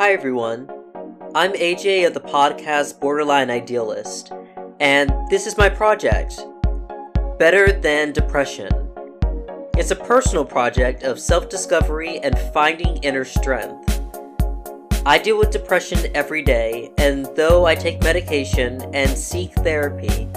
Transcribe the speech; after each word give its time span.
Hi, 0.00 0.12
everyone. 0.12 0.70
I'm 1.34 1.52
AJ 1.54 2.06
of 2.06 2.14
the 2.14 2.20
podcast 2.20 3.00
Borderline 3.00 3.50
Idealist, 3.50 4.30
and 4.78 5.12
this 5.28 5.44
is 5.44 5.58
my 5.58 5.68
project 5.68 6.40
Better 7.40 7.72
Than 7.72 8.12
Depression. 8.12 8.70
It's 9.76 9.90
a 9.90 9.96
personal 9.96 10.44
project 10.44 11.02
of 11.02 11.18
self 11.18 11.48
discovery 11.48 12.20
and 12.20 12.38
finding 12.54 12.98
inner 12.98 13.24
strength. 13.24 14.00
I 15.04 15.18
deal 15.18 15.36
with 15.36 15.50
depression 15.50 15.98
every 16.14 16.42
day, 16.42 16.92
and 16.98 17.26
though 17.34 17.66
I 17.66 17.74
take 17.74 18.00
medication 18.00 18.80
and 18.94 19.18
seek 19.18 19.52
therapy, 19.54 20.28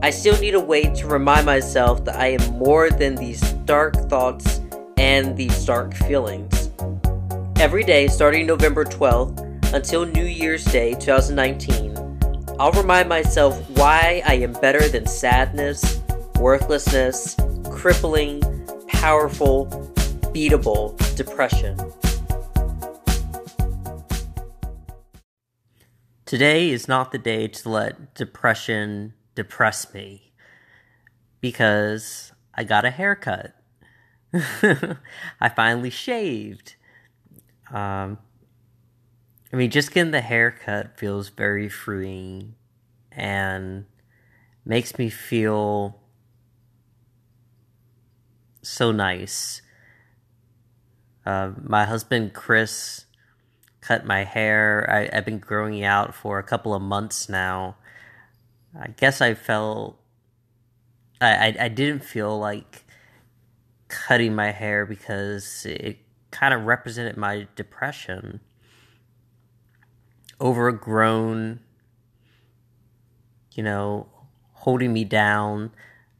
I 0.00 0.10
still 0.10 0.38
need 0.38 0.54
a 0.54 0.60
way 0.60 0.84
to 0.94 1.08
remind 1.08 1.44
myself 1.44 2.04
that 2.04 2.14
I 2.14 2.28
am 2.38 2.56
more 2.56 2.88
than 2.88 3.16
these 3.16 3.40
dark 3.64 3.96
thoughts 4.08 4.60
and 4.96 5.36
these 5.36 5.66
dark 5.66 5.92
feelings. 5.94 6.57
Every 7.60 7.82
day, 7.82 8.06
starting 8.06 8.46
November 8.46 8.84
12th 8.84 9.74
until 9.74 10.06
New 10.06 10.24
Year's 10.24 10.64
Day 10.66 10.94
2019, 10.94 11.92
I'll 12.56 12.70
remind 12.70 13.08
myself 13.08 13.68
why 13.70 14.22
I 14.24 14.34
am 14.34 14.52
better 14.52 14.88
than 14.88 15.06
sadness, 15.06 16.00
worthlessness, 16.36 17.34
crippling, 17.68 18.42
powerful, 18.86 19.66
beatable 20.32 20.96
depression. 21.16 21.76
Today 26.26 26.70
is 26.70 26.86
not 26.86 27.10
the 27.10 27.18
day 27.18 27.48
to 27.48 27.68
let 27.68 28.14
depression 28.14 29.14
depress 29.34 29.92
me 29.92 30.32
because 31.40 32.30
I 32.54 32.62
got 32.62 32.84
a 32.84 32.90
haircut. 32.92 33.52
I 34.32 35.48
finally 35.56 35.90
shaved. 35.90 36.76
Um, 37.72 38.18
I 39.52 39.56
mean, 39.56 39.70
just 39.70 39.92
getting 39.92 40.12
the 40.12 40.20
haircut 40.20 40.98
feels 40.98 41.28
very 41.28 41.68
freeing 41.68 42.54
and 43.12 43.86
makes 44.64 44.98
me 44.98 45.08
feel 45.08 46.00
so 48.62 48.92
nice. 48.92 49.62
Uh, 51.24 51.52
my 51.62 51.84
husband 51.84 52.34
Chris 52.34 53.06
cut 53.80 54.04
my 54.04 54.24
hair. 54.24 54.86
I, 54.90 55.16
I've 55.16 55.24
been 55.24 55.38
growing 55.38 55.84
out 55.84 56.14
for 56.14 56.38
a 56.38 56.42
couple 56.42 56.74
of 56.74 56.82
months 56.82 57.28
now. 57.28 57.76
I 58.78 58.88
guess 58.88 59.20
I 59.20 59.34
felt 59.34 59.98
I, 61.20 61.48
I, 61.48 61.56
I 61.60 61.68
didn't 61.68 62.04
feel 62.04 62.38
like 62.38 62.84
cutting 63.88 64.34
my 64.34 64.52
hair 64.52 64.84
because 64.84 65.64
it 65.66 65.98
kind 66.38 66.54
of 66.54 66.64
represented 66.64 67.16
my 67.16 67.48
depression. 67.56 68.40
Overgrown, 70.40 71.58
you 73.54 73.62
know, 73.64 74.06
holding 74.52 74.92
me 74.92 75.04
down. 75.04 75.72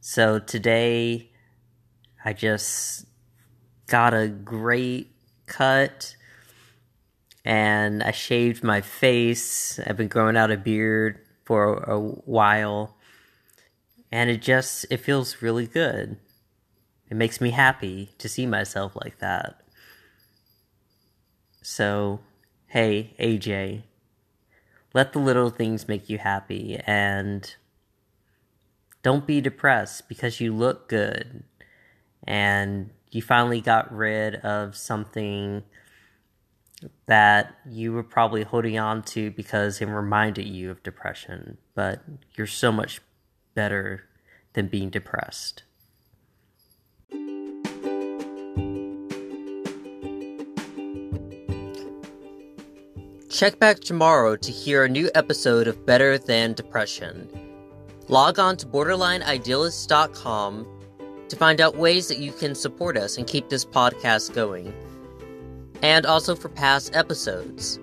So 0.00 0.38
today 0.38 1.30
I 2.22 2.34
just 2.34 3.06
got 3.86 4.12
a 4.12 4.28
great 4.28 5.12
cut 5.46 6.14
and 7.42 8.02
I 8.02 8.10
shaved 8.10 8.62
my 8.62 8.82
face. 8.82 9.80
I've 9.86 9.96
been 9.96 10.08
growing 10.08 10.36
out 10.36 10.50
a 10.50 10.58
beard 10.58 11.20
for 11.44 11.78
a, 11.84 11.96
a 11.96 12.00
while 12.00 12.96
and 14.10 14.28
it 14.28 14.42
just 14.42 14.84
it 14.90 14.98
feels 14.98 15.40
really 15.40 15.66
good. 15.66 16.18
It 17.08 17.16
makes 17.16 17.40
me 17.40 17.50
happy 17.50 18.10
to 18.18 18.28
see 18.28 18.44
myself 18.44 18.94
like 18.94 19.18
that. 19.20 19.61
So, 21.62 22.20
hey, 22.66 23.14
AJ, 23.20 23.84
let 24.92 25.12
the 25.12 25.20
little 25.20 25.48
things 25.48 25.86
make 25.86 26.10
you 26.10 26.18
happy 26.18 26.78
and 26.86 27.54
don't 29.02 29.26
be 29.26 29.40
depressed 29.40 30.08
because 30.08 30.40
you 30.40 30.52
look 30.52 30.88
good 30.88 31.44
and 32.26 32.90
you 33.10 33.22
finally 33.22 33.60
got 33.60 33.94
rid 33.94 34.36
of 34.36 34.76
something 34.76 35.62
that 37.06 37.54
you 37.70 37.92
were 37.92 38.02
probably 38.02 38.42
holding 38.42 38.78
on 38.78 39.02
to 39.02 39.30
because 39.30 39.80
it 39.80 39.86
reminded 39.86 40.46
you 40.46 40.70
of 40.70 40.82
depression, 40.82 41.58
but 41.74 42.02
you're 42.34 42.46
so 42.46 42.72
much 42.72 43.00
better 43.54 44.04
than 44.54 44.66
being 44.66 44.90
depressed. 44.90 45.62
Check 53.32 53.58
back 53.58 53.80
tomorrow 53.80 54.36
to 54.36 54.52
hear 54.52 54.84
a 54.84 54.88
new 54.90 55.10
episode 55.14 55.66
of 55.66 55.86
Better 55.86 56.18
Than 56.18 56.52
Depression. 56.52 57.30
Log 58.08 58.38
on 58.38 58.58
to 58.58 58.66
borderlineidealist.com 58.66 60.66
to 61.28 61.36
find 61.36 61.62
out 61.62 61.78
ways 61.78 62.08
that 62.08 62.18
you 62.18 62.30
can 62.30 62.54
support 62.54 62.98
us 62.98 63.16
and 63.16 63.26
keep 63.26 63.48
this 63.48 63.64
podcast 63.64 64.34
going. 64.34 64.74
And 65.80 66.04
also 66.04 66.36
for 66.36 66.50
past 66.50 66.94
episodes. 66.94 67.80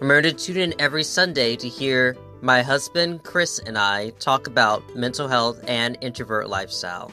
Remember 0.00 0.22
to 0.22 0.32
tune 0.32 0.56
in 0.56 0.72
every 0.78 1.04
Sunday 1.04 1.56
to 1.56 1.68
hear 1.68 2.16
my 2.40 2.62
husband 2.62 3.22
Chris 3.22 3.58
and 3.58 3.76
I 3.76 4.12
talk 4.18 4.46
about 4.46 4.96
mental 4.96 5.28
health 5.28 5.62
and 5.68 5.98
introvert 6.00 6.48
lifestyle. 6.48 7.12